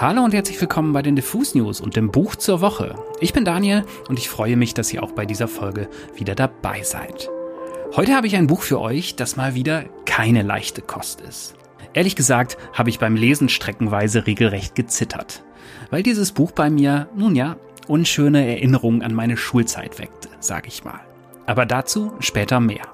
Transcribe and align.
Hallo 0.00 0.24
und 0.24 0.32
herzlich 0.32 0.58
willkommen 0.58 0.94
bei 0.94 1.02
den 1.02 1.14
Diffus 1.14 1.54
News 1.54 1.78
und 1.78 1.94
dem 1.94 2.10
Buch 2.10 2.34
zur 2.34 2.62
Woche. 2.62 2.94
Ich 3.20 3.34
bin 3.34 3.44
Daniel 3.44 3.84
und 4.08 4.18
ich 4.18 4.30
freue 4.30 4.56
mich, 4.56 4.72
dass 4.72 4.90
ihr 4.94 5.02
auch 5.02 5.12
bei 5.12 5.26
dieser 5.26 5.46
Folge 5.46 5.90
wieder 6.16 6.34
dabei 6.34 6.82
seid. 6.82 7.28
Heute 7.94 8.14
habe 8.14 8.26
ich 8.26 8.34
ein 8.34 8.46
Buch 8.46 8.62
für 8.62 8.80
euch, 8.80 9.16
das 9.16 9.36
mal 9.36 9.54
wieder 9.54 9.84
keine 10.06 10.40
leichte 10.40 10.80
Kost 10.80 11.20
ist. 11.20 11.54
Ehrlich 11.92 12.16
gesagt 12.16 12.56
habe 12.72 12.88
ich 12.88 12.98
beim 12.98 13.14
Lesen 13.14 13.50
streckenweise 13.50 14.26
regelrecht 14.26 14.74
gezittert, 14.74 15.44
weil 15.90 16.02
dieses 16.02 16.32
Buch 16.32 16.52
bei 16.52 16.70
mir, 16.70 17.10
nun 17.14 17.36
ja, 17.36 17.56
unschöne 17.86 18.48
Erinnerungen 18.48 19.02
an 19.02 19.12
meine 19.12 19.36
Schulzeit 19.36 19.98
weckte, 19.98 20.30
sag 20.38 20.66
ich 20.66 20.82
mal. 20.82 21.00
Aber 21.44 21.66
dazu 21.66 22.14
später 22.20 22.58
mehr. 22.58 22.86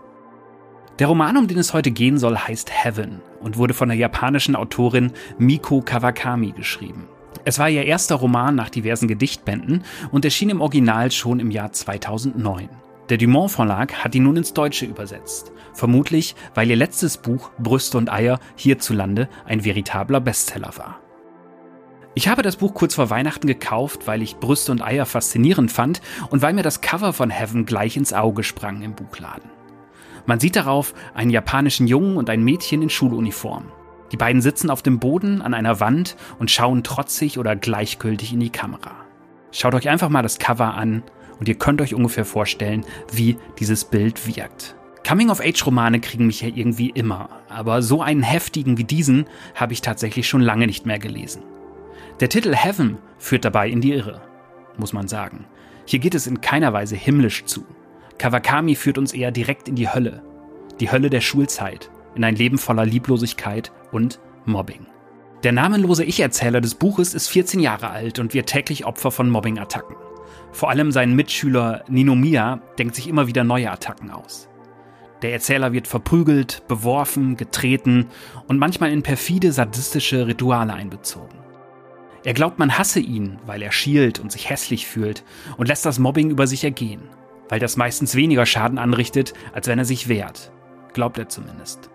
Der 0.99 1.09
Roman, 1.09 1.37
um 1.37 1.47
den 1.47 1.59
es 1.59 1.75
heute 1.75 1.91
gehen 1.91 2.19
soll, 2.19 2.39
heißt 2.39 2.71
Heaven 2.73 3.21
und 3.41 3.59
wurde 3.59 3.75
von 3.75 3.91
der 3.91 3.99
japanischen 3.99 4.57
Autorin 4.57 5.13
Miko 5.39 5.83
Kawakami 5.83 6.53
geschrieben. 6.53 7.07
Es 7.45 7.59
war 7.59 7.69
ihr 7.69 7.85
erster 7.85 8.15
Roman 8.15 8.55
nach 8.55 8.71
diversen 8.71 9.07
Gedichtbänden 9.07 9.85
und 10.11 10.25
erschien 10.25 10.49
im 10.49 10.63
Original 10.63 11.13
schon 11.13 11.39
im 11.39 11.51
Jahr 11.51 11.71
2009. 11.71 12.71
Der 13.11 13.19
Dumont 13.19 13.51
Verlag 13.51 14.03
hat 14.03 14.15
ihn 14.15 14.25
nun 14.25 14.39
ins 14.39 14.55
Deutsche 14.55 14.87
übersetzt. 14.87 15.53
Vermutlich, 15.75 16.35
weil 16.55 16.71
ihr 16.71 16.77
letztes 16.77 17.19
Buch 17.19 17.51
Brüste 17.59 17.99
und 17.99 18.11
Eier 18.11 18.41
hierzulande 18.57 19.29
ein 19.45 19.65
veritabler 19.65 20.21
Bestseller 20.21 20.73
war. 20.77 20.99
Ich 22.15 22.29
habe 22.29 22.41
das 22.41 22.57
Buch 22.57 22.73
kurz 22.73 22.95
vor 22.95 23.11
Weihnachten 23.11 23.47
gekauft, 23.47 24.07
weil 24.07 24.23
ich 24.23 24.39
Brüste 24.39 24.73
und 24.73 24.83
Eier 24.83 25.05
faszinierend 25.05 25.71
fand 25.71 26.01
und 26.31 26.41
weil 26.41 26.55
mir 26.55 26.63
das 26.63 26.81
Cover 26.81 27.13
von 27.13 27.29
Heaven 27.29 27.67
gleich 27.67 27.99
ins 27.99 28.15
Auge 28.15 28.43
sprang 28.43 28.81
im 28.81 28.95
Buchladen. 28.95 29.56
Man 30.27 30.41
sieht 30.41 30.57
darauf 30.57 30.93
einen 31.15 31.31
japanischen 31.31 31.87
Jungen 31.87 32.17
und 32.17 32.29
ein 32.29 32.43
Mädchen 32.43 32.83
in 32.83 32.91
Schuluniform. 32.91 33.67
Die 34.13 34.17
beiden 34.17 34.43
sitzen 34.43 34.71
auf 34.71 34.83
dem 34.83 34.99
Boden 34.99 35.41
an 35.41 35.55
einer 35.55 35.81
Wand 35.81 36.17
und 36.39 36.51
schauen 36.51 36.83
trotzig 36.83 37.39
oder 37.39 37.57
gleichgültig 37.57 38.33
in 38.33 38.41
die 38.41 38.51
Kamera. 38.51 38.93
Schaut 39.53 39.75
euch 39.75 39.89
einfach 39.89 40.09
mal 40.09 40.23
das 40.23 40.39
Cover 40.39 40.75
an 40.75 41.03
und 41.39 41.49
ihr 41.49 41.55
könnt 41.55 41.81
euch 41.81 41.95
ungefähr 41.95 42.25
vorstellen, 42.25 42.85
wie 43.13 43.37
dieses 43.59 43.85
Bild 43.85 44.27
wirkt. 44.27 44.77
Coming-of-Age-Romane 45.07 46.01
kriegen 46.01 46.27
mich 46.27 46.41
ja 46.41 46.49
irgendwie 46.53 46.91
immer, 46.91 47.29
aber 47.49 47.81
so 47.81 48.03
einen 48.03 48.25
heftigen 48.25 48.77
wie 48.77 48.85
diesen 48.85 49.27
habe 49.55 49.73
ich 49.73 49.81
tatsächlich 49.81 50.29
schon 50.29 50.41
lange 50.41 50.67
nicht 50.67 50.85
mehr 50.85 50.99
gelesen. 50.99 51.43
Der 52.19 52.29
Titel 52.29 52.55
Heaven 52.55 52.99
führt 53.19 53.45
dabei 53.45 53.69
in 53.69 53.81
die 53.81 53.93
Irre, 53.93 54.21
muss 54.77 54.93
man 54.93 55.07
sagen. 55.07 55.45
Hier 55.85 56.01
geht 56.01 56.17
es 56.17 56.27
in 56.27 56.41
keiner 56.41 56.73
Weise 56.73 56.97
himmlisch 56.97 57.45
zu. 57.45 57.65
Kawakami 58.19 58.75
führt 58.75 58.99
uns 58.99 59.13
eher 59.13 59.31
direkt 59.31 59.69
in 59.69 59.75
die 59.75 59.89
Hölle. 59.89 60.23
Die 60.81 60.91
Hölle 60.91 61.11
der 61.11 61.21
Schulzeit, 61.21 61.91
in 62.15 62.25
ein 62.25 62.37
Leben 62.37 62.59
voller 62.59 62.87
Lieblosigkeit 62.87 63.73
und 63.93 64.21
Mobbing. 64.47 64.87
Der 65.43 65.53
namenlose 65.53 66.05
Ich-Erzähler 66.05 66.61
des 66.61 66.75
Buches 66.75 67.15
ist 67.15 67.29
14 67.29 67.61
Jahre 67.61 67.91
alt 67.91 68.19
und 68.19 68.35
wird 68.35 68.49
täglich 68.49 68.87
Opfer 68.87 69.11
von 69.11 69.29
Mobbing-Attacken. 69.31 69.97
Vor 70.51 70.71
allem 70.71 70.93
sein 70.93 71.15
Mitschüler 71.15 71.85
Ninomiya 71.89 72.61
denkt 72.79 72.95
sich 72.95 73.09
immer 73.09 73.27
wieder 73.27 73.45
neue 73.45 73.71
Attacken 73.71 74.11
aus. 74.11 74.49
Der 75.23 75.33
Erzähler 75.33 75.73
wird 75.73 75.87
verprügelt, 75.87 76.63
beworfen, 76.69 77.37
getreten 77.37 78.07
und 78.49 78.59
manchmal 78.59 78.93
in 78.93 79.03
perfide, 79.03 79.53
sadistische 79.53 80.27
Rituale 80.27 80.73
einbezogen. 80.73 81.39
Er 82.25 82.35
glaubt, 82.35 82.59
man 82.59 82.77
hasse 82.77 83.01
ihn, 83.01 83.39
weil 83.47 83.63
er 83.63 83.73
schielt 83.73 84.19
und 84.19 84.33
sich 84.33 84.51
hässlich 84.51 84.87
fühlt 84.87 85.23
und 85.59 85.69
lässt 85.69 85.87
das 85.87 85.99
Mobbing 85.99 86.31
über 86.31 86.47
sich 86.47 86.65
ergehen 86.65 87.03
weil 87.49 87.61
das 87.61 87.77
meistens 87.77 88.15
weniger 88.15 88.47
Schaden 88.47 88.79
anrichtet, 88.79 89.35
als 89.53 89.69
wenn 89.69 89.79
er 89.79 89.85
sich 89.85 90.09
wehrt. 90.09 90.53
Glaubt 90.93 91.19
er 91.19 91.29
zumindest. 91.29 91.91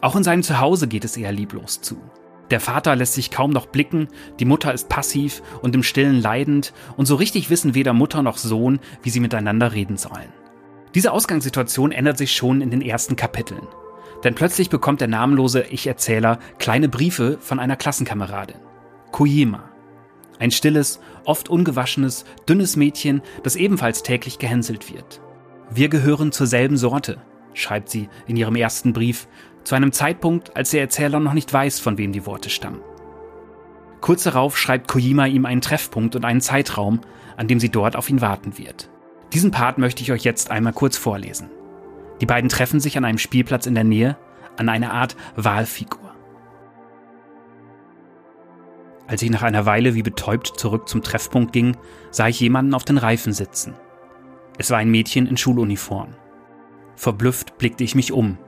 Auch 0.00 0.16
in 0.16 0.24
seinem 0.24 0.42
Zuhause 0.42 0.88
geht 0.88 1.04
es 1.04 1.16
eher 1.16 1.32
lieblos 1.32 1.80
zu. 1.80 2.00
Der 2.50 2.60
Vater 2.60 2.96
lässt 2.96 3.14
sich 3.14 3.30
kaum 3.30 3.50
noch 3.52 3.66
blicken, 3.66 4.08
die 4.40 4.44
Mutter 4.44 4.74
ist 4.74 4.88
passiv 4.88 5.42
und 5.62 5.74
im 5.74 5.84
Stillen 5.84 6.20
leidend 6.20 6.72
und 6.96 7.06
so 7.06 7.14
richtig 7.14 7.48
wissen 7.48 7.74
weder 7.74 7.92
Mutter 7.92 8.22
noch 8.22 8.38
Sohn, 8.38 8.80
wie 9.02 9.10
sie 9.10 9.20
miteinander 9.20 9.72
reden 9.72 9.96
sollen. 9.96 10.32
Diese 10.94 11.12
Ausgangssituation 11.12 11.92
ändert 11.92 12.18
sich 12.18 12.32
schon 12.32 12.60
in 12.60 12.70
den 12.70 12.82
ersten 12.82 13.14
Kapiteln. 13.14 13.68
Denn 14.24 14.34
plötzlich 14.34 14.68
bekommt 14.68 15.00
der 15.00 15.08
namenlose 15.08 15.62
Ich-Erzähler 15.70 16.40
kleine 16.58 16.88
Briefe 16.88 17.38
von 17.40 17.60
einer 17.60 17.76
Klassenkameradin. 17.76 18.56
Kojima. 19.12 19.69
Ein 20.40 20.50
stilles, 20.50 21.00
oft 21.24 21.48
ungewaschenes, 21.48 22.24
dünnes 22.48 22.74
Mädchen, 22.74 23.22
das 23.44 23.56
ebenfalls 23.56 24.02
täglich 24.02 24.38
gehänselt 24.38 24.92
wird. 24.92 25.20
Wir 25.70 25.88
gehören 25.88 26.32
zur 26.32 26.48
selben 26.48 26.76
Sorte, 26.76 27.18
schreibt 27.54 27.90
sie 27.90 28.08
in 28.26 28.36
ihrem 28.36 28.56
ersten 28.56 28.92
Brief, 28.92 29.28
zu 29.62 29.74
einem 29.74 29.92
Zeitpunkt, 29.92 30.56
als 30.56 30.70
der 30.70 30.80
Erzähler 30.80 31.20
noch 31.20 31.34
nicht 31.34 31.52
weiß, 31.52 31.78
von 31.78 31.98
wem 31.98 32.12
die 32.12 32.26
Worte 32.26 32.50
stammen. 32.50 32.80
Kurz 34.00 34.22
darauf 34.22 34.56
schreibt 34.56 34.88
Kojima 34.88 35.26
ihm 35.26 35.44
einen 35.44 35.60
Treffpunkt 35.60 36.16
und 36.16 36.24
einen 36.24 36.40
Zeitraum, 36.40 37.02
an 37.36 37.46
dem 37.46 37.60
sie 37.60 37.68
dort 37.68 37.94
auf 37.94 38.08
ihn 38.08 38.22
warten 38.22 38.56
wird. 38.56 38.88
Diesen 39.34 39.50
Part 39.50 39.76
möchte 39.76 40.02
ich 40.02 40.10
euch 40.10 40.24
jetzt 40.24 40.50
einmal 40.50 40.72
kurz 40.72 40.96
vorlesen. 40.96 41.50
Die 42.22 42.26
beiden 42.26 42.48
treffen 42.48 42.80
sich 42.80 42.96
an 42.96 43.04
einem 43.04 43.18
Spielplatz 43.18 43.66
in 43.66 43.74
der 43.74 43.84
Nähe, 43.84 44.16
an 44.56 44.70
einer 44.70 44.92
Art 44.92 45.16
Wahlfigur. 45.36 45.99
Als 49.10 49.22
ich 49.22 49.30
nach 49.30 49.42
einer 49.42 49.66
Weile 49.66 49.96
wie 49.96 50.04
betäubt 50.04 50.52
zurück 50.56 50.88
zum 50.88 51.02
Treffpunkt 51.02 51.52
ging, 51.52 51.76
sah 52.12 52.28
ich 52.28 52.38
jemanden 52.38 52.74
auf 52.74 52.84
den 52.84 52.96
Reifen 52.96 53.32
sitzen. 53.32 53.74
Es 54.56 54.70
war 54.70 54.78
ein 54.78 54.88
Mädchen 54.88 55.26
in 55.26 55.36
Schuluniform. 55.36 56.14
Verblüfft 56.94 57.58
blickte 57.58 57.82
ich 57.82 57.96
mich 57.96 58.12
um. 58.12 58.38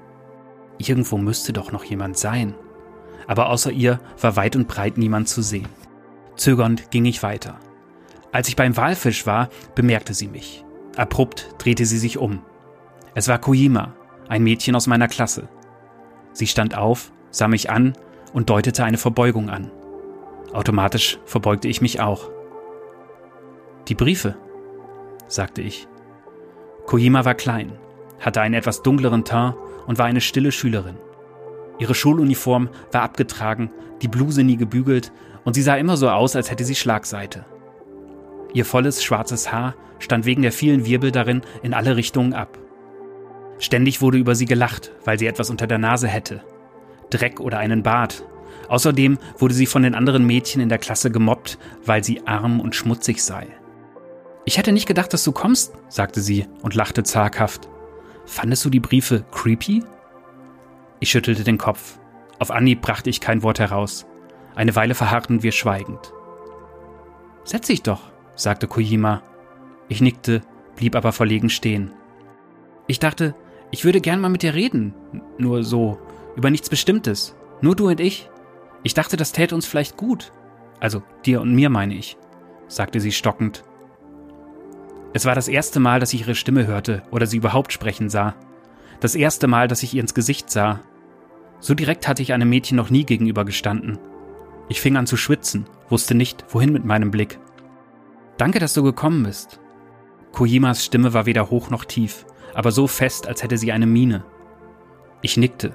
Irgendwo 0.79 1.19
müsste 1.19 1.53
doch 1.53 1.73
noch 1.73 1.83
jemand 1.83 2.17
sein. 2.17 2.55
Aber 3.27 3.51
außer 3.51 3.73
ihr 3.73 3.99
war 4.21 4.37
weit 4.37 4.55
und 4.55 4.69
breit 4.69 4.99
niemand 4.99 5.29
zu 5.29 5.43
sehen. 5.43 5.67
Zögernd 6.37 6.93
ging 6.93 7.07
ich 7.07 7.25
weiter. 7.25 7.59
Als 8.31 8.47
ich 8.47 8.55
beim 8.55 8.77
Walfisch 8.77 9.27
war, 9.27 9.49
bemerkte 9.75 10.15
sie 10.15 10.29
mich. 10.29 10.65
Abrupt 10.97 11.57
drehte 11.59 11.87
sie 11.87 11.99
sich 11.99 12.19
um. 12.19 12.41
Es 13.17 13.27
war 13.27 13.41
Kojima, 13.41 13.95
ein 14.29 14.45
Mädchen 14.45 14.77
aus 14.77 14.87
meiner 14.87 15.09
Klasse. 15.09 15.49
Sie 16.33 16.47
stand 16.47 16.77
auf, 16.77 17.11
sah 17.33 17.49
mich 17.49 17.69
an 17.69 17.95
und 18.33 18.49
deutete 18.49 18.85
eine 18.85 18.99
Verbeugung 18.99 19.51
an. 19.51 19.73
Automatisch 20.53 21.19
verbeugte 21.25 21.69
ich 21.69 21.81
mich 21.81 22.01
auch. 22.01 22.31
Die 23.89 23.95
Briefe, 23.95 24.37
sagte 25.27 25.63
ich. 25.63 25.89
Kojima 26.87 27.25
war 27.25 27.35
klein, 27.35 27.73
hatte 28.21 28.41
einen 28.41 28.55
etwas 28.55 28.83
dunkleren 28.83 29.25
Teint 29.25 29.55
und 29.87 29.99
war 29.99 30.07
eine 30.07 30.21
stille 30.21 30.53
Schülerin. 30.53 30.97
Ihre 31.79 31.95
Schuluniform 31.95 32.69
war 32.93 33.03
abgetragen, 33.03 33.71
die 34.03 34.09
Bluse 34.09 34.45
nie 34.45 34.57
gebügelt 34.57 35.13
und 35.45 35.55
sie 35.55 35.63
sah 35.63 35.77
immer 35.77 35.97
so 35.97 36.11
aus, 36.11 36.37
als 36.37 36.51
hätte 36.51 36.65
sie 36.65 36.75
Schlagseite. 36.75 37.45
Ihr 38.53 38.65
volles 38.65 39.03
schwarzes 39.03 39.51
Haar 39.51 39.75
stand 39.99 40.27
wegen 40.27 40.43
der 40.43 40.53
vielen 40.53 40.85
Wirbel 40.85 41.11
darin 41.11 41.43
in 41.63 41.73
alle 41.73 41.97
Richtungen 41.97 42.35
ab. 42.35 42.59
Ständig 43.59 44.03
wurde 44.03 44.19
über 44.19 44.35
sie 44.35 44.45
gelacht, 44.45 44.93
weil 45.05 45.19
sie 45.19 45.27
etwas 45.27 45.49
unter 45.49 45.67
der 45.67 45.79
Nase 45.79 46.09
hätte. 46.09 46.43
Dreck 47.11 47.41
oder 47.41 47.59
einen 47.59 47.83
Bart 47.83 48.25
Außerdem 48.73 49.19
wurde 49.37 49.53
sie 49.53 49.67
von 49.67 49.83
den 49.83 49.95
anderen 49.95 50.25
Mädchen 50.25 50.63
in 50.63 50.71
der 50.71 50.79
Klasse 50.79 51.11
gemobbt, 51.11 51.59
weil 51.85 52.03
sie 52.03 52.27
arm 52.27 52.59
und 52.59 52.75
schmutzig 52.75 53.23
sei. 53.23 53.47
Ich 54.47 54.57
hätte 54.57 54.73
nicht 54.73 54.89
gedacht, 54.89 55.13
dass 55.13 55.25
du 55.25 55.33
kommst, 55.33 55.75
sagte 55.91 56.23
sie 56.23 56.47
und 56.63 56.75
lachte 56.75 57.03
zaghaft. 57.03 57.69
Fandest 58.25 58.65
du 58.65 58.71
die 58.71 58.81
Briefe 58.81 59.27
creepy? 59.31 59.85
Ich 61.01 61.11
schüttelte 61.11 61.45
den 61.45 61.59
Kopf. 61.59 61.99
Auf 62.39 62.51
Anhieb 62.51 62.81
brachte 62.81 63.11
ich 63.11 63.21
kein 63.21 63.43
Wort 63.43 63.59
heraus. 63.59 64.07
Eine 64.55 64.75
Weile 64.75 64.95
verharrten 64.95 65.43
wir 65.43 65.53
schweigend. 65.53 66.15
Setz 67.45 67.67
dich 67.67 67.83
doch, 67.83 68.01
sagte 68.37 68.69
Kojima. 68.69 69.23
Ich 69.89 70.01
nickte, 70.01 70.41
blieb 70.77 70.97
aber 70.97 71.13
verlegen 71.13 71.51
stehen. 71.51 71.91
Ich 72.87 73.01
dachte, 73.01 73.35
ich 73.71 73.85
würde 73.85 74.01
gern 74.01 74.23
mal 74.23 74.31
mit 74.31 74.41
dir 74.41 74.55
reden. 74.55 74.95
Nur 75.37 75.63
so, 75.63 75.99
über 76.37 76.49
nichts 76.49 76.71
Bestimmtes. 76.71 77.37
Nur 77.61 77.77
du 77.77 77.89
und 77.89 78.01
ich. 78.01 78.31
Ich 78.83 78.95
dachte, 78.95 79.17
das 79.17 79.33
täte 79.33 79.55
uns 79.55 79.67
vielleicht 79.67 79.97
gut. 79.97 80.33
Also 80.81 81.03
dir 81.25 81.41
und 81.41 81.55
mir 81.55 81.71
meine 81.71 81.95
ich, 81.95 82.17
sagte 82.67 83.01
sie 83.01 83.13
stockend. 83.13 83.65
Es 85.13 85.25
war 85.25 85.35
das 85.35 85.49
erste 85.49 85.79
Mal, 85.79 86.01
dass 86.01 86.13
ich 86.13 86.23
ihre 86.23 86.35
Stimme 86.35 86.67
hörte 86.67 87.03
oder 87.11 87.27
sie 87.27 87.37
überhaupt 87.37 87.73
sprechen 87.73 88.09
sah. 88.09 88.35
Das 89.01 89.15
erste 89.15 89.47
Mal, 89.47 89.69
dass 89.69 89.83
ich 89.83 89.95
ihr 89.95 90.01
ins 90.01 90.15
Gesicht 90.15 90.51
sah. 90.51 90.81
So 91.61 91.75
direkt 91.75 92.09
hatte 92.09 92.23
ich 92.23 92.33
einem 92.33 92.49
Mädchen 92.49 92.77
noch 92.77 92.91
nie 92.91 93.05
gegenüber 93.05 93.45
gestanden. 93.45 93.99
Ich 94.69 94.81
fing 94.81 94.97
an 94.97 95.07
zu 95.07 95.17
schwitzen, 95.17 95.67
wusste 95.89 96.15
nicht, 96.15 96.45
wohin 96.49 96.73
mit 96.73 96.85
meinem 96.85 97.11
Blick. 97.11 97.39
Danke, 98.39 98.59
dass 98.59 98.75
du 98.75 98.83
gekommen 98.83 99.25
bist. 99.25 99.61
Kojimas 100.33 100.85
Stimme 100.85 101.13
war 101.13 101.27
weder 101.27 101.51
hoch 101.51 101.69
noch 101.69 101.85
tief, 101.85 102.25
aber 102.55 102.73
so 102.73 102.87
fest, 102.87 103.29
als 103.29 103.43
hätte 103.43 103.59
sie 103.59 103.71
eine 103.71 103.87
Miene. 103.87 104.25
Ich 105.21 105.37
nickte. 105.37 105.75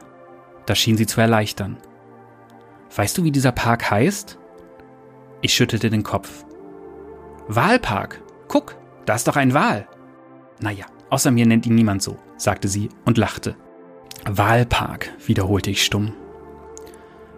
Das 0.66 0.78
schien 0.80 0.98
sie 0.98 1.06
zu 1.06 1.22
erleichtern. 1.22 1.78
Weißt 2.96 3.18
du, 3.18 3.24
wie 3.24 3.32
dieser 3.32 3.52
Park 3.52 3.92
heißt? 3.92 4.38
Ich 5.42 5.54
schüttelte 5.54 5.90
den 5.90 6.04
Kopf. 6.04 6.46
Wahlpark. 7.48 8.22
Guck, 8.48 8.76
da 9.06 9.16
ist 9.16 9.28
doch 9.28 9.36
ein 9.36 9.54
Wal. 9.54 9.88
Naja, 10.60 10.86
außer 11.10 11.32
mir 11.32 11.46
nennt 11.46 11.66
ihn 11.66 11.76
niemand 11.76 12.02
so, 12.02 12.18
sagte 12.38 12.68
sie 12.68 12.90
und 13.06 13.18
lachte. 13.18 13.56
Wahlpark, 14.26 15.12
wiederholte 15.26 15.70
ich 15.70 15.84
stumm. 15.84 16.14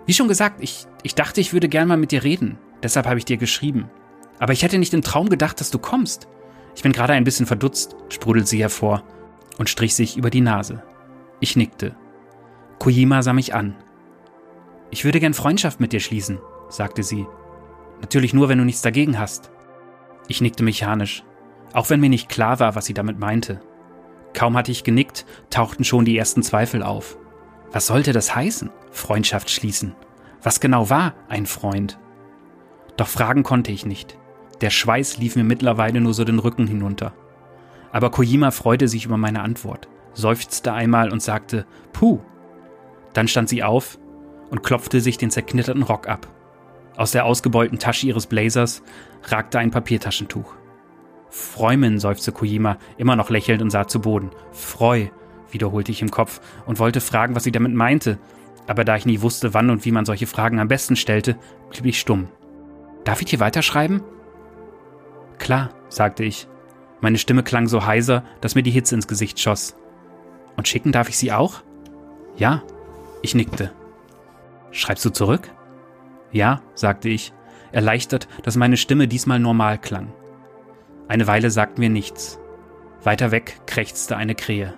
Wie 0.06 0.13
schon 0.13 0.28
gesagt, 0.28 0.62
ich, 0.62 0.88
ich 1.04 1.13
dachte, 1.13 1.42
ich 1.42 1.54
würde 1.54 1.69
gern 1.69 1.88
mal 1.88 1.98
mit 1.98 2.12
dir 2.12 2.24
reden. 2.24 2.57
Deshalb 2.81 3.06
habe 3.06 3.19
ich 3.19 3.25
dir 3.25 3.38
geschrieben. 3.38 3.90
Aber 4.40 4.54
ich 4.54 4.63
hätte 4.63 4.78
nicht 4.78 4.94
im 4.94 5.02
Traum 5.02 5.30
gedacht, 5.30 5.60
dass 5.60 5.69
du 5.69 5.78
kommst. 5.78 6.28
Ich 6.75 6.81
bin 6.81 6.94
gerade 6.94 7.13
ein 7.13 7.25
bisschen 7.25 7.45
verdutzt, 7.45 7.95
sprudelt 8.07 8.48
sie 8.48 8.62
hervor 8.62 9.04
und 9.57 9.69
strich 9.69 9.94
sich 9.94 10.18
über 10.18 10.30
die 10.30 10.42
Nase. 10.42 10.81
Ich 11.40 11.56
nickte. 11.56 11.95
Kojima 12.80 13.22
sah 13.22 13.34
mich 13.34 13.54
an. 13.54 13.75
Ich 14.91 15.06
würde 15.06 15.19
gern 15.19 15.33
Freundschaft 15.33 15.80
mit 15.80 15.94
dir 15.94 16.00
schließen, 16.00 16.39
sagte 16.69 17.03
sie. 17.03 17.27
Natürlich 18.01 18.33
nur, 18.33 18.50
wenn 18.50 18.57
du 18.57 18.65
nichts 18.65 18.81
dagegen 18.81 19.19
hast. 19.19 19.51
Ich 20.27 20.41
nickte 20.41 20.63
mechanisch, 20.63 21.24
auch 21.74 21.89
wenn 21.89 22.00
mir 22.00 22.09
nicht 22.09 22.30
klar 22.30 22.59
war, 22.59 22.75
was 22.75 22.86
sie 22.86 22.94
damit 22.94 23.19
meinte. 23.19 23.62
Kaum 24.33 24.56
hatte 24.57 24.71
ich 24.71 24.83
genickt, 24.83 25.25
tauchten 25.50 25.83
schon 25.83 26.06
die 26.06 26.18
ersten 26.18 26.44
Zweifel 26.44 26.83
auf. 26.83 27.18
Was 27.71 27.88
sollte 27.88 28.13
das 28.13 28.36
heißen? 28.36 28.71
Freundschaft 28.91 29.50
schließen. 29.50 29.95
Was 30.41 30.59
genau 30.59 30.89
war 30.89 31.13
ein 31.27 31.45
Freund? 31.45 32.00
Doch 32.97 33.07
fragen 33.07 33.44
konnte 33.44 33.71
ich 33.71 33.85
nicht. 33.85 34.18
Der 34.62 34.69
Schweiß 34.69 35.18
lief 35.18 35.35
mir 35.35 35.44
mittlerweile 35.44 36.01
nur 36.01 36.13
so 36.13 36.24
den 36.24 36.39
Rücken 36.39 36.68
hinunter. 36.68 37.13
Aber 37.92 38.12
Kojima 38.12 38.51
freute 38.51 38.88
sich 38.88 39.06
über 39.06 39.18
meine 39.18 39.42
Antwort, 39.42 39.88
seufzte 40.13 40.74
einmal 40.74 41.12
und 41.12 41.21
sagte 41.21 41.65
Puh. 41.94 42.19
Dann 43.13 43.27
stand 43.27 43.50
sie 43.50 43.63
auf 43.63 44.00
und 44.50 44.63
klopfte 44.63 45.01
sich 45.01 45.18
den 45.18 45.31
zerknitterten 45.31 45.84
Rock 45.84 46.07
ab. 46.07 46.28
Aus 46.96 47.12
der 47.12 47.25
ausgebeulten 47.25 47.80
Tasche 47.80 48.07
ihres 48.07 48.28
Blazers 48.28 48.84
ragte 49.24 49.60
ein 49.60 49.72
Papiertaschentuch. 49.72 50.54
Freumen, 51.30 52.00
seufzte 52.00 52.31
Kojima, 52.31 52.78
immer 52.98 53.16
noch 53.16 53.30
lächelnd 53.30 53.62
und 53.62 53.69
sah 53.69 53.88
zu 53.88 54.01
Boden. 54.01 54.31
Freu, 54.51 55.07
wiederholte 55.51 55.92
ich 55.92 56.01
im 56.01 56.12
Kopf 56.12 56.42
und 56.66 56.80
wollte 56.80 57.01
fragen, 57.01 57.36
was 57.36 57.44
sie 57.44 57.51
damit 57.51 57.74
meinte, 57.74 58.18
aber 58.68 58.84
da 58.84 58.96
ich 58.96 59.06
nie 59.06 59.22
wusste, 59.22 59.54
wann 59.54 59.69
und 59.69 59.86
wie 59.86 59.92
man 59.92 60.06
solche 60.06 60.28
Fragen 60.28 60.60
am 60.60 60.68
besten 60.68 60.95
stellte, 60.95 61.38
blieb 61.72 61.86
ich 61.86 62.00
stumm. 62.00 62.28
Darf 63.04 63.22
ich 63.22 63.28
dir 63.28 63.40
weiterschreiben? 63.40 64.04
Klar, 65.40 65.69
sagte 65.88 66.24
ich. 66.24 66.48
Meine 67.02 67.18
Stimme 67.18 67.44
klang 67.44 67.68
so 67.68 67.86
heiser, 67.86 68.24
dass 68.42 68.56
mir 68.56 68.63
die 68.63 68.72
Hitze 68.72 68.94
ins 68.94 69.07
Gesicht 69.07 69.40
schoss. 69.40 69.75
Und 70.57 70.68
schicken 70.68 70.92
darf 70.92 71.10
ich 71.10 71.18
sie 71.18 71.31
auch? 71.31 71.62
Ja, 72.38 72.62
ich 73.22 73.34
nickte. 73.36 73.72
Schreibst 74.71 75.06
du 75.06 75.10
zurück? 75.10 75.51
Ja, 76.31 76.62
sagte 76.75 77.10
ich, 77.10 77.33
erleichtert, 77.71 78.27
dass 78.44 78.56
meine 78.56 78.77
Stimme 78.77 79.07
diesmal 79.07 79.39
normal 79.39 79.77
klang. 79.77 80.13
Eine 81.07 81.27
Weile 81.27 81.50
sagten 81.50 81.81
wir 81.81 81.89
nichts. 81.89 82.39
Weiter 83.04 83.31
weg 83.31 83.62
krächzte 83.66 84.16
eine 84.18 84.36
Krähe. 84.36 84.75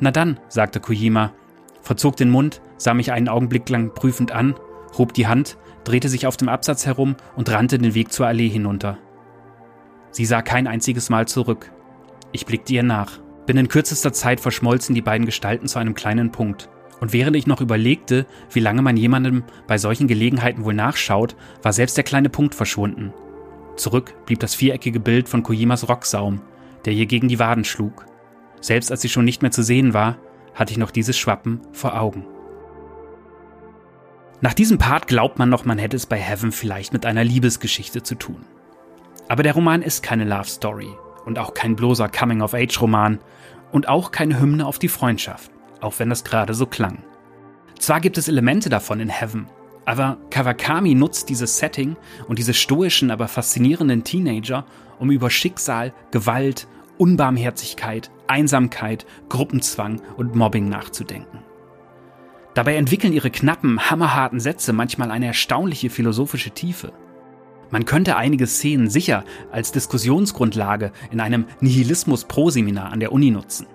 Na 0.00 0.10
dann, 0.10 0.38
sagte 0.48 0.80
Kojima, 0.80 1.32
verzog 1.80 2.16
den 2.16 2.30
Mund, 2.30 2.60
sah 2.76 2.92
mich 2.92 3.12
einen 3.12 3.28
Augenblick 3.28 3.68
lang 3.70 3.94
prüfend 3.94 4.32
an, 4.32 4.54
hob 4.98 5.14
die 5.14 5.26
Hand, 5.26 5.56
drehte 5.84 6.08
sich 6.08 6.26
auf 6.26 6.36
dem 6.36 6.48
Absatz 6.48 6.84
herum 6.84 7.16
und 7.36 7.50
rannte 7.50 7.78
den 7.78 7.94
Weg 7.94 8.12
zur 8.12 8.26
Allee 8.26 8.48
hinunter. 8.48 8.98
Sie 10.10 10.24
sah 10.24 10.42
kein 10.42 10.66
einziges 10.66 11.08
Mal 11.08 11.28
zurück. 11.28 11.72
Ich 12.32 12.44
blickte 12.44 12.74
ihr 12.74 12.82
nach. 12.82 13.20
Binnen 13.46 13.68
kürzester 13.68 14.12
Zeit 14.12 14.40
verschmolzen 14.40 14.94
die 14.94 15.02
beiden 15.02 15.26
Gestalten 15.26 15.68
zu 15.68 15.78
einem 15.78 15.94
kleinen 15.94 16.32
Punkt. 16.32 16.68
Und 17.00 17.12
während 17.12 17.36
ich 17.36 17.46
noch 17.46 17.60
überlegte, 17.60 18.26
wie 18.50 18.60
lange 18.60 18.82
man 18.82 18.96
jemandem 18.96 19.44
bei 19.66 19.78
solchen 19.78 20.08
Gelegenheiten 20.08 20.64
wohl 20.64 20.74
nachschaut, 20.74 21.36
war 21.62 21.72
selbst 21.72 21.96
der 21.96 22.04
kleine 22.04 22.30
Punkt 22.30 22.54
verschwunden. 22.54 23.12
Zurück 23.76 24.14
blieb 24.24 24.40
das 24.40 24.54
viereckige 24.54 25.00
Bild 25.00 25.28
von 25.28 25.42
Kojimas 25.42 25.88
Rocksaum, 25.88 26.40
der 26.84 26.94
ihr 26.94 27.06
gegen 27.06 27.28
die 27.28 27.38
Waden 27.38 27.64
schlug. 27.64 28.06
Selbst 28.60 28.90
als 28.90 29.02
sie 29.02 29.10
schon 29.10 29.26
nicht 29.26 29.42
mehr 29.42 29.50
zu 29.50 29.62
sehen 29.62 29.92
war, 29.92 30.16
hatte 30.54 30.72
ich 30.72 30.78
noch 30.78 30.90
dieses 30.90 31.18
Schwappen 31.18 31.60
vor 31.72 32.00
Augen. 32.00 32.24
Nach 34.40 34.54
diesem 34.54 34.78
Part 34.78 35.06
glaubt 35.06 35.38
man 35.38 35.50
noch, 35.50 35.64
man 35.64 35.78
hätte 35.78 35.96
es 35.96 36.06
bei 36.06 36.16
Heaven 36.16 36.52
vielleicht 36.52 36.92
mit 36.92 37.04
einer 37.04 37.24
Liebesgeschichte 37.24 38.02
zu 38.02 38.14
tun. 38.14 38.44
Aber 39.28 39.42
der 39.42 39.54
Roman 39.54 39.82
ist 39.82 40.02
keine 40.02 40.24
Love 40.24 40.48
Story 40.48 40.88
und 41.26 41.38
auch 41.38 41.52
kein 41.52 41.76
bloßer 41.76 42.08
Coming-of-Age-Roman 42.08 43.18
und 43.72 43.88
auch 43.88 44.12
keine 44.12 44.40
Hymne 44.40 44.64
auf 44.64 44.78
die 44.78 44.88
Freundschaft 44.88 45.50
auch 45.86 45.98
wenn 45.98 46.10
das 46.10 46.24
gerade 46.24 46.52
so 46.52 46.66
klang. 46.66 46.98
Zwar 47.78 48.00
gibt 48.00 48.18
es 48.18 48.28
Elemente 48.28 48.68
davon 48.68 49.00
in 49.00 49.08
Heaven, 49.08 49.46
aber 49.84 50.18
Kawakami 50.30 50.94
nutzt 50.94 51.28
dieses 51.28 51.58
Setting 51.58 51.96
und 52.28 52.38
diese 52.38 52.54
stoischen, 52.54 53.10
aber 53.10 53.28
faszinierenden 53.28 54.02
Teenager, 54.02 54.66
um 54.98 55.10
über 55.10 55.30
Schicksal, 55.30 55.94
Gewalt, 56.10 56.66
Unbarmherzigkeit, 56.98 58.10
Einsamkeit, 58.26 59.06
Gruppenzwang 59.28 60.00
und 60.16 60.34
Mobbing 60.34 60.68
nachzudenken. 60.68 61.38
Dabei 62.54 62.76
entwickeln 62.76 63.12
ihre 63.12 63.30
knappen, 63.30 63.90
hammerharten 63.90 64.40
Sätze 64.40 64.72
manchmal 64.72 65.10
eine 65.10 65.26
erstaunliche 65.26 65.90
philosophische 65.90 66.50
Tiefe. 66.50 66.92
Man 67.70 67.84
könnte 67.84 68.16
einige 68.16 68.46
Szenen 68.46 68.88
sicher 68.88 69.24
als 69.52 69.72
Diskussionsgrundlage 69.72 70.92
in 71.10 71.20
einem 71.20 71.44
Nihilismus-Pro-Seminar 71.60 72.90
an 72.90 73.00
der 73.00 73.12
Uni 73.12 73.30
nutzen. 73.30 73.66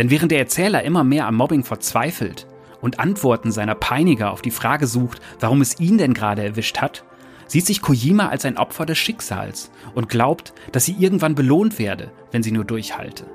Denn 0.00 0.08
während 0.08 0.32
der 0.32 0.38
Erzähler 0.38 0.82
immer 0.82 1.04
mehr 1.04 1.26
am 1.26 1.36
Mobbing 1.36 1.62
verzweifelt 1.62 2.46
und 2.80 2.98
Antworten 2.98 3.52
seiner 3.52 3.74
Peiniger 3.74 4.30
auf 4.30 4.40
die 4.40 4.50
Frage 4.50 4.86
sucht, 4.86 5.20
warum 5.40 5.60
es 5.60 5.78
ihn 5.78 5.98
denn 5.98 6.14
gerade 6.14 6.42
erwischt 6.42 6.78
hat, 6.78 7.04
sieht 7.46 7.66
sich 7.66 7.82
Kojima 7.82 8.30
als 8.30 8.46
ein 8.46 8.56
Opfer 8.56 8.86
des 8.86 8.96
Schicksals 8.96 9.70
und 9.94 10.08
glaubt, 10.08 10.54
dass 10.72 10.86
sie 10.86 10.96
irgendwann 10.98 11.34
belohnt 11.34 11.78
werde, 11.78 12.12
wenn 12.32 12.42
sie 12.42 12.50
nur 12.50 12.64
durchhalte. 12.64 13.26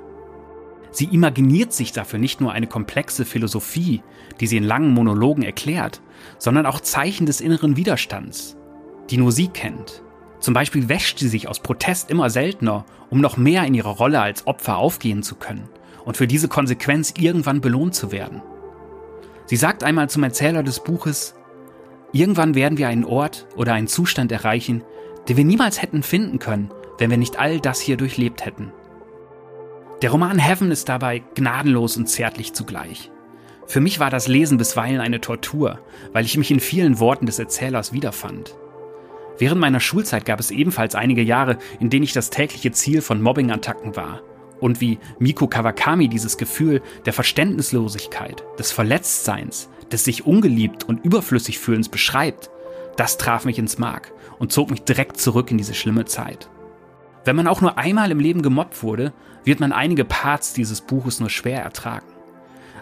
Sie 0.90 1.04
imaginiert 1.04 1.72
sich 1.72 1.92
dafür 1.92 2.18
nicht 2.18 2.40
nur 2.40 2.50
eine 2.50 2.66
komplexe 2.66 3.24
Philosophie, 3.24 4.02
die 4.40 4.48
sie 4.48 4.56
in 4.56 4.64
langen 4.64 4.92
Monologen 4.92 5.44
erklärt, 5.44 6.00
sondern 6.36 6.66
auch 6.66 6.80
Zeichen 6.80 7.26
des 7.26 7.40
inneren 7.40 7.76
Widerstands, 7.76 8.56
die 9.08 9.18
nur 9.18 9.30
sie 9.30 9.46
kennt. 9.46 10.02
Zum 10.40 10.52
Beispiel 10.52 10.88
wäscht 10.88 11.20
sie 11.20 11.28
sich 11.28 11.46
aus 11.46 11.60
Protest 11.60 12.10
immer 12.10 12.28
seltener, 12.28 12.84
um 13.08 13.20
noch 13.20 13.36
mehr 13.36 13.64
in 13.64 13.74
ihrer 13.74 13.90
Rolle 13.90 14.20
als 14.20 14.48
Opfer 14.48 14.78
aufgehen 14.78 15.22
zu 15.22 15.36
können 15.36 15.68
und 16.06 16.16
für 16.16 16.26
diese 16.26 16.48
Konsequenz 16.48 17.12
irgendwann 17.18 17.60
belohnt 17.60 17.94
zu 17.94 18.10
werden. 18.10 18.40
Sie 19.44 19.56
sagt 19.56 19.84
einmal 19.84 20.08
zum 20.08 20.22
Erzähler 20.22 20.62
des 20.62 20.80
Buches, 20.80 21.34
irgendwann 22.12 22.54
werden 22.54 22.78
wir 22.78 22.88
einen 22.88 23.04
Ort 23.04 23.46
oder 23.56 23.74
einen 23.74 23.88
Zustand 23.88 24.32
erreichen, 24.32 24.82
den 25.28 25.36
wir 25.36 25.44
niemals 25.44 25.82
hätten 25.82 26.02
finden 26.02 26.38
können, 26.38 26.70
wenn 26.98 27.10
wir 27.10 27.18
nicht 27.18 27.38
all 27.38 27.60
das 27.60 27.80
hier 27.80 27.96
durchlebt 27.96 28.46
hätten. 28.46 28.72
Der 30.00 30.10
Roman 30.10 30.38
Heaven 30.38 30.70
ist 30.70 30.88
dabei 30.88 31.22
gnadenlos 31.34 31.96
und 31.96 32.06
zärtlich 32.06 32.54
zugleich. 32.54 33.10
Für 33.66 33.80
mich 33.80 33.98
war 33.98 34.10
das 34.10 34.28
Lesen 34.28 34.58
bisweilen 34.58 35.00
eine 35.00 35.20
Tortur, 35.20 35.80
weil 36.12 36.24
ich 36.24 36.38
mich 36.38 36.52
in 36.52 36.60
vielen 36.60 37.00
Worten 37.00 37.26
des 37.26 37.40
Erzählers 37.40 37.92
wiederfand. 37.92 38.56
Während 39.38 39.60
meiner 39.60 39.80
Schulzeit 39.80 40.24
gab 40.24 40.38
es 40.38 40.52
ebenfalls 40.52 40.94
einige 40.94 41.22
Jahre, 41.22 41.58
in 41.80 41.90
denen 41.90 42.04
ich 42.04 42.12
das 42.12 42.30
tägliche 42.30 42.70
Ziel 42.70 43.02
von 43.02 43.20
Mobbing-Attacken 43.20 43.96
war 43.96 44.22
und 44.60 44.80
wie 44.80 44.98
Miko 45.18 45.46
Kawakami 45.46 46.08
dieses 46.08 46.38
Gefühl 46.38 46.82
der 47.04 47.12
Verständnislosigkeit, 47.12 48.44
des 48.58 48.72
Verletztseins, 48.72 49.68
des 49.90 50.04
sich 50.04 50.26
ungeliebt 50.26 50.84
und 50.84 51.04
überflüssig 51.04 51.58
fühlens 51.58 51.88
beschreibt, 51.88 52.50
das 52.96 53.18
traf 53.18 53.44
mich 53.44 53.58
ins 53.58 53.78
Mark 53.78 54.12
und 54.38 54.52
zog 54.52 54.70
mich 54.70 54.82
direkt 54.82 55.18
zurück 55.18 55.50
in 55.50 55.58
diese 55.58 55.74
schlimme 55.74 56.04
Zeit. 56.04 56.48
Wenn 57.24 57.36
man 57.36 57.48
auch 57.48 57.60
nur 57.60 57.76
einmal 57.76 58.10
im 58.10 58.20
Leben 58.20 58.42
gemobbt 58.42 58.82
wurde, 58.82 59.12
wird 59.44 59.60
man 59.60 59.72
einige 59.72 60.04
Parts 60.04 60.52
dieses 60.52 60.80
Buches 60.80 61.20
nur 61.20 61.30
schwer 61.30 61.62
ertragen. 61.62 62.06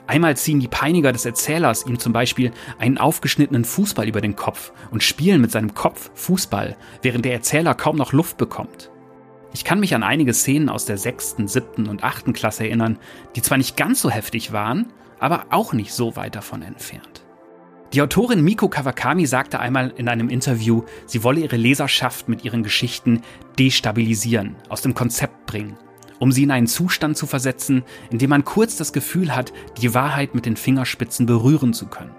Einmal 0.07 0.37
ziehen 0.37 0.61
die 0.61 0.69
Peiniger 0.69 1.13
des 1.13 1.25
Erzählers 1.25 1.87
ihm 1.87 1.99
zum 1.99 2.13
Beispiel 2.13 2.53
einen 2.79 2.99
aufgeschnittenen 2.99 3.65
Fußball 3.65 4.07
über 4.07 4.21
den 4.21 4.37
Kopf 4.37 4.73
und 4.91 5.03
spielen 5.03 5.41
mit 5.41 5.51
seinem 5.51 5.75
Kopf 5.75 6.11
Fußball, 6.15 6.77
während 7.01 7.25
der 7.25 7.33
Erzähler 7.33 7.75
kaum 7.75 7.97
noch 7.97 8.13
Luft 8.13 8.37
bekommt. 8.37 8.91
Ich 9.55 9.65
kann 9.65 9.79
mich 9.79 9.95
an 9.95 10.03
einige 10.03 10.35
Szenen 10.35 10.69
aus 10.69 10.85
der 10.85 10.99
sechsten, 10.99 11.47
siebten 11.47 11.87
und 11.89 12.03
achten 12.03 12.33
Klasse 12.33 12.65
erinnern, 12.65 12.99
die 13.37 13.43
zwar 13.43 13.57
nicht 13.57 13.77
ganz 13.77 14.01
so 14.01 14.11
heftig 14.11 14.53
waren, 14.53 14.93
aber 15.21 15.47
auch 15.51 15.73
nicht 15.73 15.93
so 15.93 16.17
weit 16.17 16.35
davon 16.35 16.61
entfernt. 16.63 17.25
Die 17.93 18.03
Autorin 18.03 18.43
Miko 18.43 18.69
Kawakami 18.69 19.27
sagte 19.27 19.61
einmal 19.61 19.95
in 19.97 20.09
einem 20.09 20.29
Interview, 20.29 20.83
sie 21.07 21.23
wolle 21.23 21.41
ihre 21.41 21.57
Leserschaft 21.57 22.29
mit 22.29 22.45
ihren 22.45 22.65
Geschichten 22.65 23.23
destabilisieren, 23.57 24.57
aus 24.69 24.83
dem 24.83 24.95
Konzept 24.95 25.47
bringen, 25.47 25.79
um 26.19 26.33
sie 26.33 26.43
in 26.43 26.51
einen 26.51 26.67
Zustand 26.67 27.17
zu 27.17 27.29
versetzen, 27.29 27.85
in 28.11 28.19
dem 28.19 28.31
man 28.31 28.45
kurz 28.45 28.77
das 28.77 28.93
Gefühl 28.93 29.37
hat, 29.37 29.53
die 29.81 29.95
Wahrheit 29.95 30.35
mit 30.35 30.47
den 30.47 30.57
Fingerspitzen 30.57 31.27
berühren 31.27 31.73
zu 31.73 31.87
können. 31.87 32.17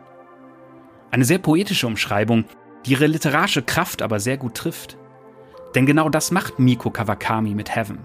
Eine 1.11 1.25
sehr 1.25 1.39
poetische 1.39 1.87
Umschreibung, 1.87 2.45
die 2.85 2.93
ihre 2.93 3.07
literarische 3.07 3.61
Kraft 3.61 4.01
aber 4.01 4.21
sehr 4.21 4.37
gut 4.37 4.55
trifft. 4.55 4.97
Denn 5.75 5.85
genau 5.85 6.09
das 6.09 6.31
macht 6.31 6.57
Miko 6.57 6.89
Kawakami 6.89 7.53
mit 7.53 7.75
Heaven. 7.75 7.99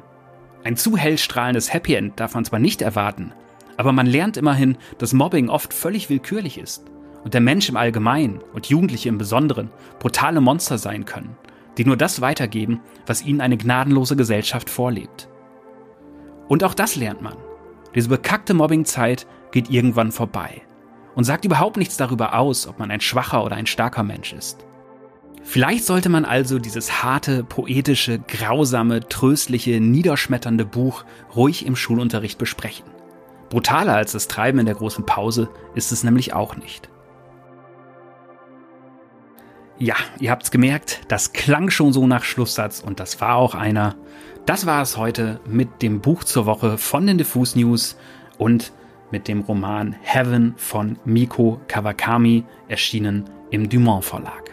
Ein 0.65 0.77
zu 0.77 0.97
hellstrahlendes 0.97 1.73
Happy 1.73 1.95
End 1.95 2.19
darf 2.19 2.35
man 2.35 2.45
zwar 2.45 2.59
nicht 2.59 2.83
erwarten, 2.83 3.33
aber 3.77 3.93
man 3.93 4.07
lernt 4.07 4.37
immerhin, 4.37 4.77
dass 4.99 5.13
Mobbing 5.13 5.49
oft 5.49 5.73
völlig 5.73 6.11
willkürlich 6.11 6.59
ist 6.59 6.85
und 7.25 7.33
der 7.33 7.41
Mensch 7.41 7.69
im 7.69 7.77
Allgemeinen 7.77 8.41
und 8.53 8.67
Jugendliche 8.67 9.09
im 9.09 9.19
Besonderen 9.19 9.71
brutale 10.01 10.41
Monster 10.41 10.77
sein 10.77 11.05
können, 11.05 11.37
die 11.79 11.85
nur 11.85 11.97
das 11.97 12.21
weitergeben, 12.21 12.81
was 13.07 13.25
ihnen 13.25 13.41
eine 13.41 13.57
gnadenlose 13.57 14.17
Gesellschaft 14.17 14.69
vorlebt. 14.69 15.29
Und 16.49 16.65
auch 16.65 16.75
das 16.75 16.97
lernt 16.97 17.23
man. 17.23 17.37
Diese 17.95 18.09
bekackte 18.09 18.53
Mobbingzeit 18.53 19.27
geht 19.53 19.71
irgendwann 19.71 20.13
vorbei. 20.13 20.63
und 21.15 21.25
sagt 21.25 21.45
überhaupt 21.45 21.77
nichts 21.77 21.97
darüber 21.97 22.35
aus, 22.35 22.67
ob 22.67 22.79
man 22.79 22.91
ein 22.91 23.01
schwacher 23.01 23.45
oder 23.45 23.57
ein 23.57 23.67
starker 23.67 24.03
Mensch 24.03 24.33
ist. 24.33 24.65
Vielleicht 25.51 25.85
sollte 25.85 26.11
man 26.11 26.25
also 26.25 26.61
dieses 26.61 27.03
harte, 27.03 27.43
poetische, 27.43 28.21
grausame, 28.21 29.01
tröstliche, 29.01 29.81
niederschmetternde 29.81 30.65
Buch 30.65 31.05
ruhig 31.35 31.67
im 31.67 31.75
Schulunterricht 31.75 32.39
besprechen. 32.39 32.87
Brutaler 33.49 33.97
als 33.97 34.13
das 34.13 34.29
Treiben 34.29 34.61
in 34.61 34.67
der 34.67 34.77
großen 34.77 35.07
Pause 35.07 35.49
ist 35.75 35.91
es 35.91 36.05
nämlich 36.05 36.35
auch 36.35 36.55
nicht. 36.55 36.89
Ja, 39.77 39.97
ihr 40.21 40.31
habt's 40.31 40.53
gemerkt, 40.53 41.01
das 41.09 41.33
klang 41.33 41.71
schon 41.71 41.93
so 41.93 42.07
nach 42.07 42.23
Schlusssatz 42.23 42.79
und 42.79 43.01
das 43.01 43.21
war 43.21 43.35
auch 43.35 43.57
einer. 43.57 43.97
Das 44.47 44.67
war 44.67 44.83
es 44.83 44.97
heute 44.97 45.41
mit 45.49 45.83
dem 45.83 46.01
Buch 46.01 46.23
zur 46.23 46.47
Woche 46.47 46.79
von 46.79 47.09
den 47.09 47.19
Diffus 47.19 47.57
News 47.57 47.97
und 48.39 48.73
mit 49.11 49.27
dem 49.27 49.41
Roman 49.41 49.97
Heaven 50.01 50.55
von 50.57 51.01
Miko 51.05 51.61
Kawakami, 51.67 52.45
erschienen 52.69 53.25
im 53.51 53.69
Dumont 53.69 54.05
Verlag. 54.05 54.50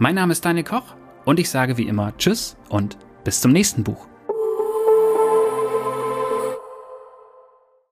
Mein 0.00 0.14
Name 0.14 0.32
ist 0.32 0.44
Daniel 0.44 0.64
Koch 0.64 0.94
und 1.24 1.40
ich 1.40 1.50
sage 1.50 1.76
wie 1.76 1.88
immer 1.88 2.16
Tschüss 2.16 2.56
und 2.68 2.96
bis 3.24 3.40
zum 3.40 3.50
nächsten 3.52 3.82
Buch. 3.82 4.07